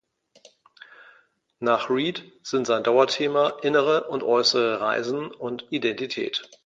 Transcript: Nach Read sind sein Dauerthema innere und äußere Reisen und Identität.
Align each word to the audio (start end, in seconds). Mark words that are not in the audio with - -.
Nach 1.59 1.91
Read 1.91 2.23
sind 2.41 2.65
sein 2.65 2.83
Dauerthema 2.83 3.49
innere 3.61 4.09
und 4.09 4.23
äußere 4.23 4.81
Reisen 4.81 5.27
und 5.29 5.67
Identität. 5.69 6.49